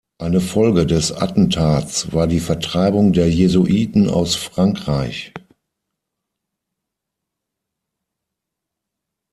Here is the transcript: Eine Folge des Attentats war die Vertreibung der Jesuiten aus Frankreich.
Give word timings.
Eine 0.17 0.41
Folge 0.41 0.87
des 0.87 1.11
Attentats 1.11 2.11
war 2.11 2.25
die 2.25 2.39
Vertreibung 2.39 3.13
der 3.13 3.29
Jesuiten 3.29 4.09
aus 4.09 4.35
Frankreich. 4.35 5.31